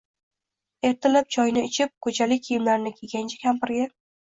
[0.89, 3.93] Ertalab choyini ichib, ko`chalik kiyimlarini kiygancha, kampiriga